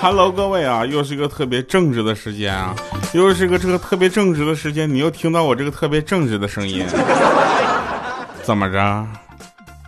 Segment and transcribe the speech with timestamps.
[0.00, 2.72] Hello，各位啊，又是一个特别正直的时间啊，
[3.14, 6.86] 又是一个这个特别正直的时间，你又听到我这个特别正直的声音，
[8.44, 9.06] 怎么着？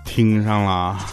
[0.05, 0.99] 听上了？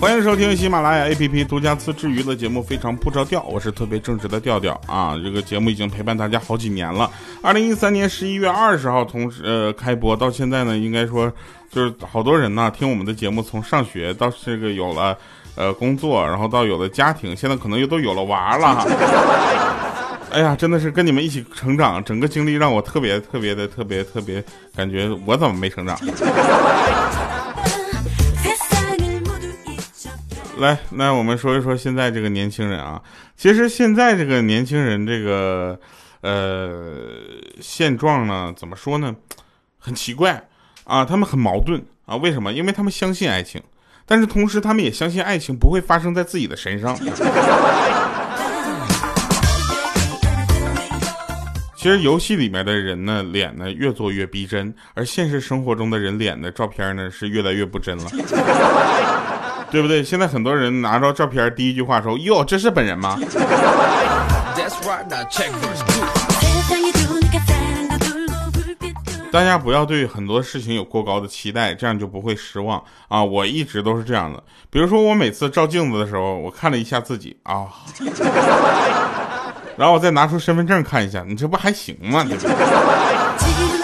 [0.00, 5.18] 欢迎收听喜马拉雅 APP 独家自制娱乐节目《非常不着调》，我是特别正直的调调啊。
[5.20, 7.10] 这个节目已经陪伴大家好几年了。
[7.42, 11.32] 二零一三年十一月二十号同时呃开播到现在呢，应该说
[11.68, 15.18] 就是好多人呢听我们的节目，从上学到这个有了
[15.58, 18.86] 呃工作，然后到有的家庭，现在可能又都有了娃了。
[20.30, 24.44] 哎呀，真的是跟你们一起成长，整个经历让我特别特别的特别特别
[24.76, 25.98] 感觉我怎么没成长？
[30.58, 33.02] 来，那我们说一说现在这个年轻人啊，
[33.36, 35.78] 其实现在这个年轻人这个
[36.20, 36.80] 呃
[37.60, 39.14] 现状呢，怎么说呢？
[39.78, 40.48] 很奇怪
[40.84, 42.14] 啊，他们很矛盾啊。
[42.16, 42.52] 为什么？
[42.52, 43.62] 因为他们相信爱情，
[44.08, 46.98] 但是同时他们也相信爱情不会发生在自己的身上。
[51.76, 58.10] 其实游戏里面的人呢，脸呢越做越逼真，而现实生活中的人脸的照片呢是越来越不真了。
[59.70, 60.02] 对不对？
[60.02, 63.18] 现在很多人拿着照片，第一句话说：“哟，这是本人吗？”
[69.30, 73.22] 大家不要对很多事情有过高的期待，这样就不会失望啊！
[73.22, 74.42] 我一直都是这样的。
[74.70, 77.68] 比如说，我每次照镜子的时候，我看了一下自己啊，
[79.76, 82.24] 然后我再拿出身份证看一下，你这不还行吗？
[82.24, 83.77] 对不对？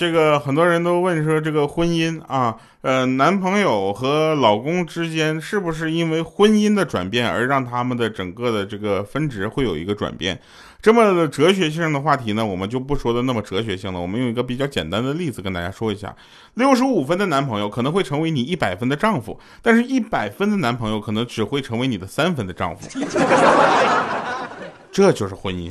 [0.00, 10.40] 这个很多人都问说，这个婚姻啊，呃，男朋友和老公之间是不是因为婚姻的转变而让他们的整个的这个分值会有一个转变？
[10.80, 14.00] 这么哲学性的话题呢，我们就不说的那么哲学性了。
[14.00, 16.16] 我们用一个比较简单的例子跟大家说一下：
[16.54, 22.88] 六十五分的男朋友可能会成为你一百分的丈夫，但是一百分的男朋友可能只会成为你的三分的丈夫。
[24.90, 25.70] 这就是婚姻。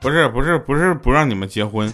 [0.00, 1.88] 不是不是不是不让你们结婚，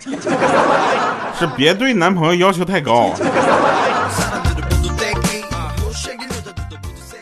[1.38, 3.12] 是别对男朋友要求太高。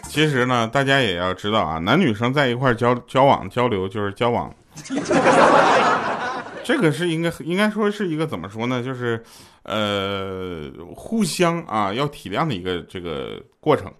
[0.08, 4.52] 其实呢，大家也要知道啊，男女生在一块交交往交流就是交往，
[6.64, 8.82] 这个是应该应该说是一个怎么说呢？
[8.82, 9.22] 就是
[9.62, 13.92] 呃互相啊要体谅的一个这个过程。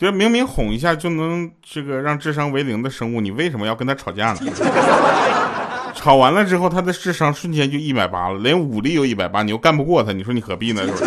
[0.00, 4.38] 就明明哄一下就能这个让智商为零的生物，你为什么要跟他吵架呢？
[5.94, 10.80] 吵完了之后，他的智商瞬间就一百八了，连武力有一百八，你又干不过他，你说你何必呢？
[10.86, 11.04] 是不是？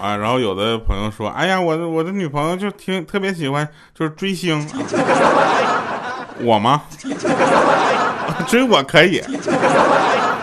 [0.00, 4.66] 啊，然后有的朋友说：“哎呀，我的我的女朋友就挺特别喜欢，就是追星。”
[6.40, 6.82] 我吗？
[8.44, 9.20] 追我可以，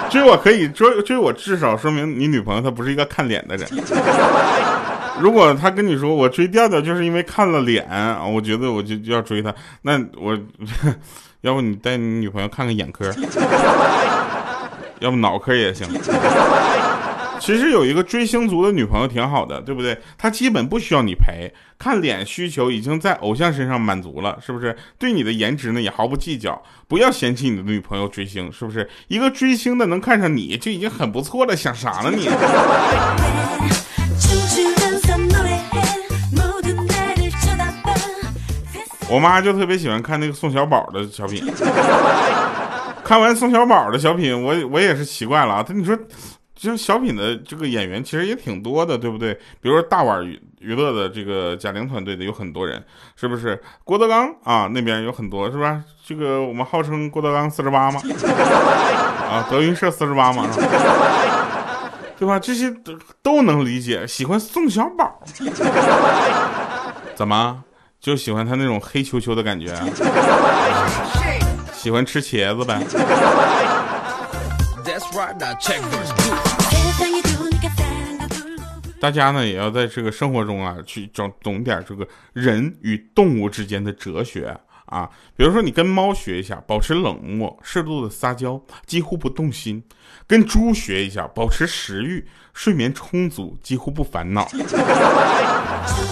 [0.10, 3.68] 追我可以追追我，至少说明你女朋友她不是一个看脸的人。
[5.20, 7.88] 如果她跟你说我追调调就是因为看了脸，
[8.34, 9.54] 我觉得我就要追她，
[9.84, 10.38] 那我
[11.42, 13.12] 要不你带你女朋友看看眼科，
[15.00, 15.88] 要不脑科也行。
[17.42, 19.98] 其实有一个追星族的女朋友挺好的，对不对？
[20.16, 24.78] 她基本不需要你陪，看脸需求已经在偶像身上满足了，是不是？
[25.00, 28.88] 对你的颜值呢也毫不计较，不要嫌弃你的女朋友追星，是不是？
[29.08, 32.30] 一个追星的能看上你就已经很不错了，想啥呢你？
[39.10, 41.44] 我妈就特别喜欢看那个宋小宝的小品，
[43.04, 45.98] 看完宋小宝的小品，我我也是奇怪了啊，他你说。
[46.62, 49.34] 其实小品的这个演员其实也挺多的，对不对？
[49.60, 52.86] 比如说大碗娱娱乐的这个贾玲团队的有很多人，
[53.16, 53.60] 是不是？
[53.84, 55.84] 郭德纲啊那边有很多，是吧？
[56.06, 58.00] 这个我们号称郭德纲四十八嘛，
[59.28, 60.46] 啊，德云社四十八嘛，
[62.20, 62.38] 对吧？
[62.38, 62.94] 这些都
[63.24, 64.06] 都能理解。
[64.06, 65.20] 喜欢宋小宝，
[67.16, 67.64] 怎么
[68.00, 69.76] 就喜欢他那种黑球球的感觉？
[71.74, 72.80] 喜欢吃茄子呗？
[79.02, 84.56] 大家呢也要在这个生活中啊去懂懂点这个人与动物之间的哲学
[84.86, 89.82] 啊，比如说你跟猫学一下，保持冷漠，适度的撒娇，几乎不动心；
[90.28, 94.48] 跟猪学一下，保持食欲，睡眠充足，几乎不烦恼。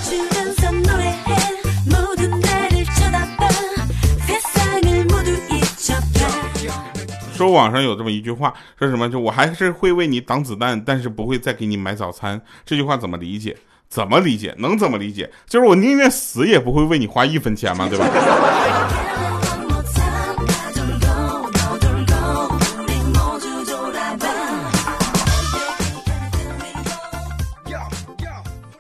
[7.40, 12.42] 说网上有这么一句话，说什么就我还是会为你挡子弹，但是不会再给你买早餐。
[12.66, 13.56] 这句话怎么理解？
[13.88, 14.54] 怎么理解？
[14.58, 15.32] 能怎么理解？
[15.48, 18.06] 就是我宁愿死也不会为你花一分钱嘛，对吧？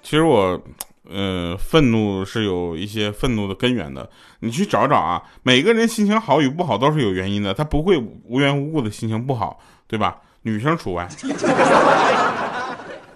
[0.03, 0.61] 其实我，
[1.11, 4.09] 呃，愤怒是有一些愤怒的根源的。
[4.41, 10.17] 你去找找啊，每个人心情好与不好都是有原因的，他不会无缘无故的心情不好，对吧？
[10.43, 11.07] 女生除外。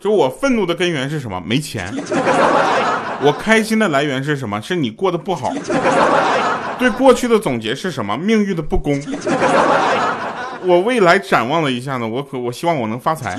[0.01, 1.41] 就我愤怒的根源是什么？
[1.45, 1.93] 没钱。
[3.21, 4.61] 我开心的来源是什么？
[4.61, 5.53] 是你过得不好。
[6.77, 8.17] 对过去的总结是什么？
[8.17, 9.01] 命运的不公。
[10.65, 13.37] 我未来展望了一下呢，我可我希望我能发财。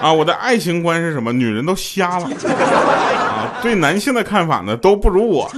[0.00, 1.32] 啊，我的爱情观是什么？
[1.32, 3.60] 女人都瞎了啊！
[3.62, 5.50] 对男性的看法呢，都不如我。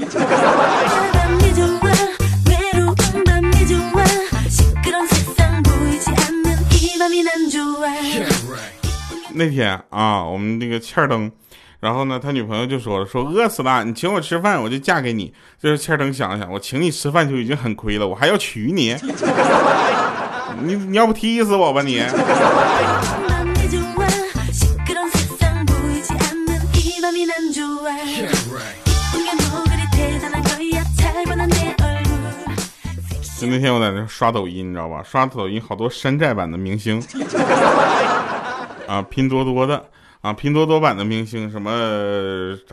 [9.34, 11.30] 那天啊，我们那个欠儿灯，
[11.80, 15.32] 然后呢，他女朋友就说了，说饿死了，你请我吃饭，我就嫁给你。
[15.62, 18.94] 就是欠儿灯想了想，我请你吃饭就已经很亏了，我还要娶你，
[20.62, 22.02] 你你要不踢死我吧你？
[33.42, 35.02] 就那天我在那刷抖音，你知道吧？
[35.04, 37.02] 刷抖音好多山寨版的明星，
[38.86, 39.84] 啊，拼多多的
[40.20, 41.72] 啊，拼多多版的明星，什么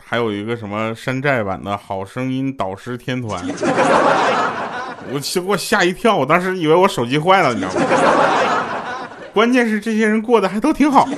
[0.00, 3.44] 还有一个什么山寨版的好声音导师天团，
[5.12, 7.80] 我给我吓一跳，我当时以为我手机坏了，你知道吗？
[9.34, 11.08] 关键是这些人过得还都挺好。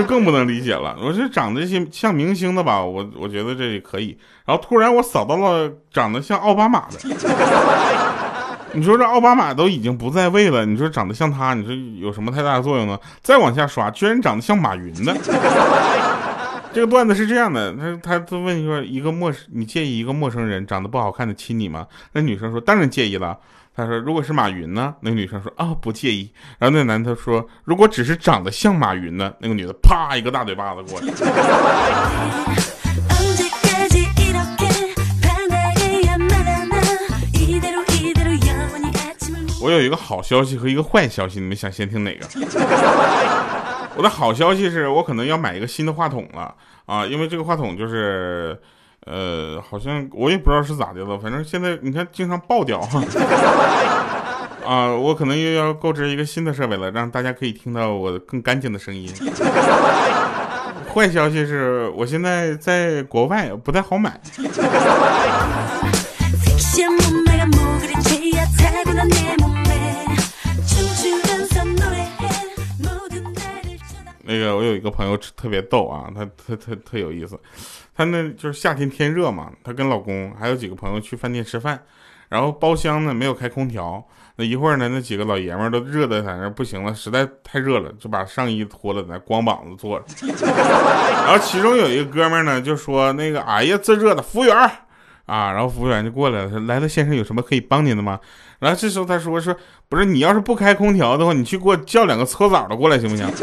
[0.00, 0.96] 就更不能理解了。
[0.98, 4.16] 我是长得些像明星的吧，我我觉得这也可以。
[4.46, 6.98] 然后突然我扫到了长得像奥巴马的，
[8.72, 12.98] 你说这奥巴马都已经不在位了，你说长得像他，你说有什么太大的作用呢？
[13.20, 15.14] 再往下刷，居然长得像马云的。
[16.72, 21.86] 这个段子是这样的，他他他问说一个陌生，你介意一个陌生人长得不好看的亲你吗？
[22.12, 23.36] 那女生说当然介意了。
[23.80, 26.30] 他说：“如果是马云呢？”那个女生说：“啊，不介意。”
[26.60, 31.06] 然后那男的说：“如果只是长得像马云呢？”那个女的啪一个大嘴巴子过来。
[39.62, 42.26] 我有一个好消息和一个坏消息，你们想先听哪个？
[43.96, 46.54] 我的好消息是我可能要买一个新的话筒了
[46.86, 48.60] 啊，因为这个话筒就是。
[49.06, 53.02] 呃，好像我也不知道是咋的了，反正现在你看经常爆掉哈。
[54.66, 59.10] 啊，我可能又要购置一个新的设备了，让大家可以听到我更干净的声音。
[60.92, 64.20] 坏消息是我现在在国外不太好买。
[74.30, 77.36] 那个我有一个朋友特别逗啊，他特特特有意思。
[77.96, 81.78] 他那就是夏天天热嘛，她跟老公还有几个朋友去饭店吃饭，
[82.28, 84.02] 然后包厢呢没有开空调，
[84.36, 90.04] 那一会儿呢那几个老爷们儿都热的在那不行了，实在太热了，就把上衣脱了，在光膀子坐着。
[91.26, 94.56] 然后其中有一个哥们儿呢就说那个哎呀这热的，服务员
[95.26, 98.18] 啊，然后服务员就过来了，说来了先生有什么可以帮您的吗？
[98.60, 99.54] 然后这时候他说说
[99.88, 103.26] 不是你要是不开空调的话，你去给我叫两个搓澡的过来行不行？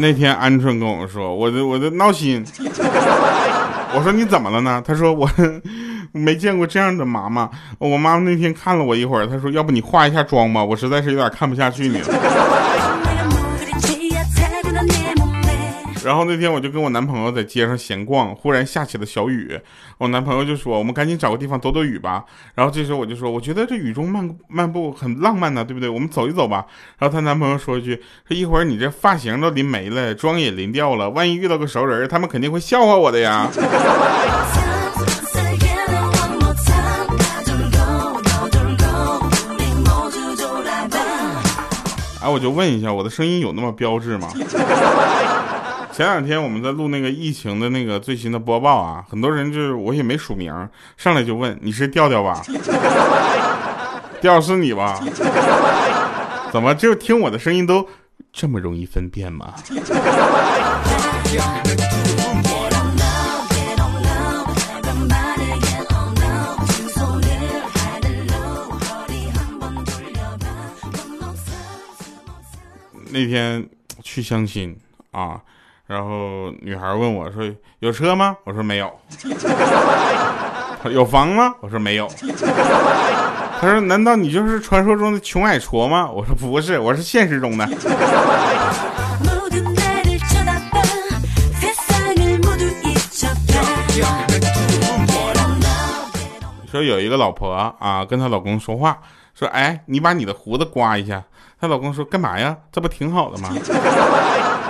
[0.00, 2.44] 那天鹌鹑跟我说，我的我的闹心。
[3.92, 4.80] 我说你怎么了呢？
[4.86, 5.28] 他说我
[6.12, 7.50] 没见过这样的妈妈。
[7.78, 12.87] 我妈妈那天看了我一会儿，她说要不你化一下妆吧，我实在是有点看不下去你了。
[16.08, 19.60] 然后那天我就跟我男朋友在街上闲逛，忽然下起了小雨。
[19.98, 22.24] 我男朋友就说：“我们赶紧找个地方躲躲雨吧。”
[22.56, 25.86] 然后这时候我就说：“我觉得这雨中漫漫步很浪漫呢，对不对？
[25.86, 26.64] 我们走一走吧。”
[26.98, 33.50] 然后她男朋友说一句：“说一会儿你这发型都淋没了，妆也淋掉了，万一遇到个熟人，他们肯定会笑话我的呀。
[42.22, 44.32] ”哎， 我就问一下，我的声音有那么标致吗？
[45.98, 50.54] 前两天我们在录那个疫情的那个最新的播报啊，很多人就是我也没署名，
[50.96, 52.40] 上来就问 你是调调吧？
[54.20, 54.96] 调是你吧？
[56.52, 57.84] 怎么就听我的声音都
[58.32, 59.54] 这么容易分辨吗？
[73.10, 73.68] 那天
[74.04, 74.78] 去相亲
[75.10, 75.42] 啊，
[75.88, 77.42] 然后女孩问我说
[77.80, 78.92] ：“有车吗？”我说：“没有。
[80.92, 81.54] ”有房吗？
[81.60, 82.06] 我说：“没有。”
[83.58, 87.66] 他说：“难道你就是传说中的穷矮矬吗？”我说：“不是，我是现实中的。”
[96.70, 98.98] 说有一个老婆啊，跟她老公说话，
[99.34, 101.24] 说：“哎，你把你的胡子刮一下。”
[101.60, 102.56] 她老公说：“干嘛呀？
[102.70, 103.48] 这不挺好的吗？”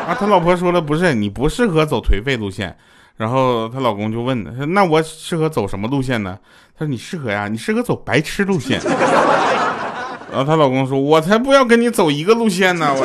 [0.08, 2.76] 啊，她老婆说了：“不是，你不适合走颓废路线。”
[3.16, 6.38] 然后她老公就问：“说那我适合走什么路线呢？”
[6.78, 8.80] 她说：“你适合呀，你适合走白痴路线。”
[10.30, 13.04] 然后她老公说：“我才不要跟你走一个路线呢！”我。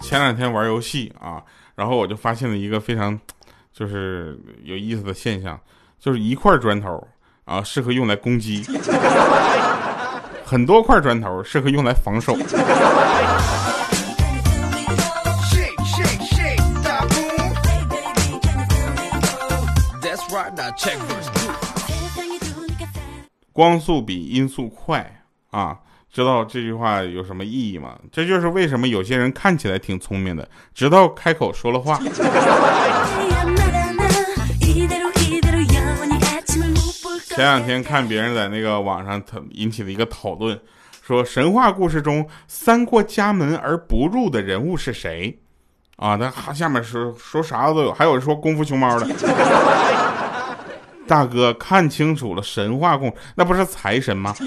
[0.00, 1.40] 前两天玩游戏啊，
[1.80, 3.18] 然后我就发现了一个非常，
[3.72, 5.58] 就是有意思的现象，
[5.98, 7.08] 就是一块砖头
[7.46, 8.62] 啊适合用来攻击，
[10.44, 12.36] 很多块砖头适合用来防守。
[23.54, 25.78] 光速比音速快啊。
[26.12, 27.96] 知道这句话有什么意义吗？
[28.10, 32.00] 这就是为什么有些人看起来挺聪明的，直到开口说了话。
[37.28, 40.60] 前两天看别人在那个网上，他引起了一个讨论，
[41.00, 45.38] 说神话故事中三过家门而不入的人物是谁？
[45.96, 49.06] 啊，那下面说说啥都有，还有说功夫熊猫的。
[51.06, 54.34] 大哥看清楚了，神话故那不是财神吗？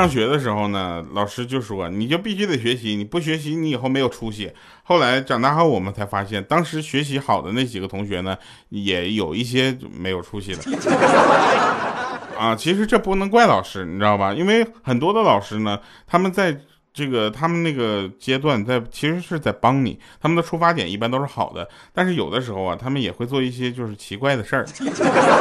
[0.00, 4.50] 上学的时候呢，老师就说你就必须得学习，你不学习你以后没有出息。
[4.82, 8.34] 后来长大后我们才发现，当时学习好的那几个同学呢，
[8.70, 10.62] 也有一些没有出息的。
[12.38, 14.32] 啊，其实这不能怪老师，你知道吧？
[14.32, 16.58] 因为很多的老师呢，他们在
[16.94, 24.64] 这个他们那个阶段在其实是在帮你，他们的出发点一般都是好的，但是有的时候啊，他们也会做一些就是奇怪的事儿，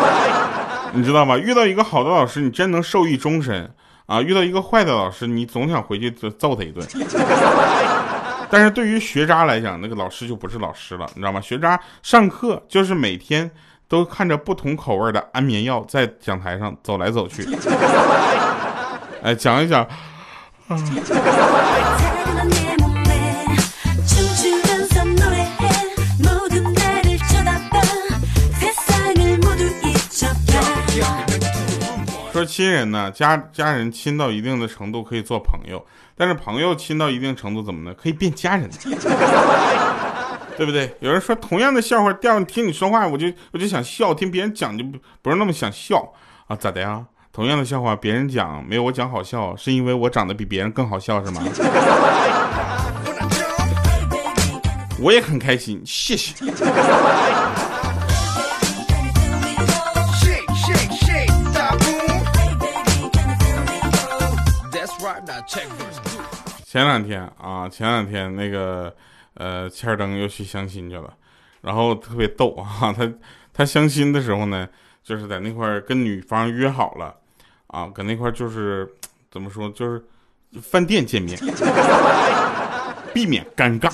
[0.93, 1.37] 你知道吗？
[1.37, 3.73] 遇到一个好的老师，你真能受益终身。
[4.09, 6.85] 啊，遇到一个坏的老师，你总想回去揍他一顿。
[8.49, 11.39] 但是对于学渣来讲，那个老师就不是老师了，你知道吗？
[11.39, 13.49] 学渣上课就是每天
[13.87, 17.45] 都看着不同口味的安眠药在讲台上走来走去。
[19.21, 19.87] 哎，讲一讲。
[32.39, 37.93] 说亲人呢，家家人亲到一定的程度可以做朋友，但是朋友亲到一定程度怎么呢？
[38.01, 38.69] 可以变家人，
[40.55, 40.95] 对不对？
[41.01, 46.13] 有人说同样的笑话，第二听你说话，我就我就想笑，听别人讲就不不是那么想笑
[46.47, 46.55] 啊？
[46.55, 47.03] 咋的呀？
[47.33, 51.43] 同样的笑话，别人讲没有我讲好笑，是因为我长得比别人更好笑是吗？
[55.01, 56.33] 我也很开心，谢谢。
[66.63, 68.95] 前两天啊，前两天那个
[69.33, 71.11] 呃，千登又去相亲去了，
[71.61, 73.11] 然后特别逗啊， 他
[73.51, 74.69] 他相亲的时候呢，
[75.03, 77.15] 就是在那块跟女方约好了
[77.67, 78.87] 啊，搁那块就是
[79.31, 80.03] 怎么说，就是
[80.61, 81.37] 饭店见面，
[83.11, 83.89] 避免尴尬。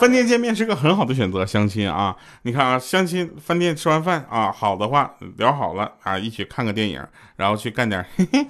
[0.00, 6.98] 饭店见面是个很好的选择，相亲啊，你看啊，相亲饭店吃完饭啊，好的话聊好了啊，一起看个电影，
[7.36, 8.02] 然后去干点。
[8.16, 8.46] 嘿嘿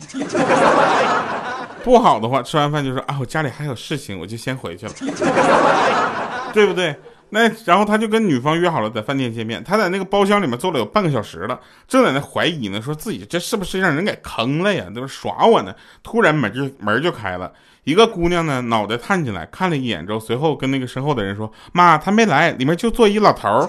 [1.83, 4.92] 不好的话，吃完饭就说啊，我家里还有事情，我就先回去了，
[6.54, 6.95] 对不对？
[7.30, 11.58] 那然后他就跟女方约好了在饭店见面，他在那个包厢里面坐了有半个小时了，
[11.88, 14.87] 正在那怀疑呢，说自己这是不是让人给坑了呀？
[14.94, 15.75] 都是耍我呢？
[16.02, 17.52] 突然门就门就开了，
[17.84, 23.68] 一个姑娘呢脑袋探进来看了一眼之后，随后跟那个身后的人说：“妈，他没来，里面就坐一老头。”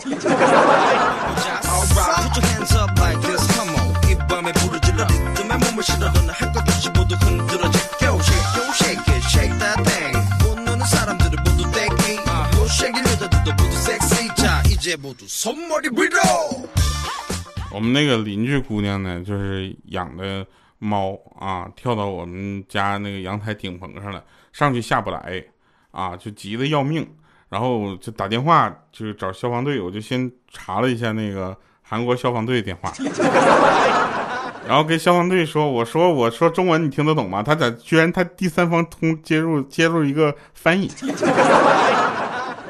[17.73, 20.45] 我们那个邻居姑娘呢，就是养的
[20.79, 24.21] 猫啊，跳到我们家那个阳台顶棚上了，
[24.51, 25.41] 上去下不来
[25.91, 27.07] 啊，就急得要命，
[27.49, 32.91] 然后就打电话就是找消防队，我就先查了一下那个韩国消防队的电话，
[34.67, 40.91] 然后跟消防队说：“我说我说中文你听得懂吗？”他在居然他第三方通接入接入一个翻译。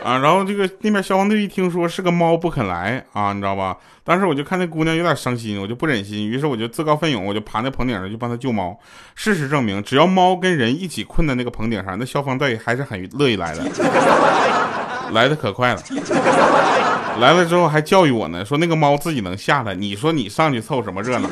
[0.03, 3.77] 啊，然后这个那边消防队一听说是个猫不肯来啊，你知道吧？
[4.03, 8.77] 当时我就看那姑娘有点伤心，我就不忍心，于是我就自告奋勇，我就爬那棚顶上去帮她救猫。
[9.13, 13.63] 事实证明，只要猫跟人一起困在那个棚顶上，那消防队还是很乐意来的，
[15.13, 15.81] 来的可快了。
[17.19, 21.29] 来了之后还教育我呢，说那个猫自己能下来，你说你上去凑什么热闹？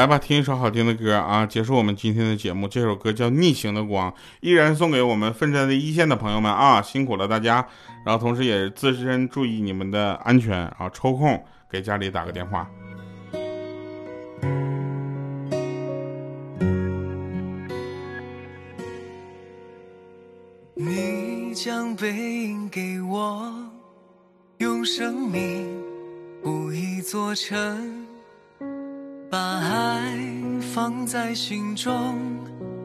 [0.00, 1.44] 来吧，听一首好听的歌啊！
[1.44, 2.66] 结束我们今天的节目。
[2.66, 6.80] 这首歌叫《逆行的光》，依然送给我们奋战在一线的朋友们啊！
[6.80, 7.56] 辛苦了大家，
[8.06, 10.88] 然后同时也自身注意你们的安全啊！
[10.90, 12.66] 抽空给家里打个电话。
[20.74, 23.52] 你将背影给我，
[24.56, 25.68] 用生命
[26.42, 27.99] 补一座城。
[29.30, 30.18] 把爱
[30.74, 32.18] 放在心中，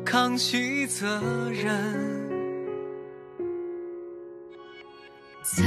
[0.05, 1.73] 扛起责任。
[5.41, 5.63] 在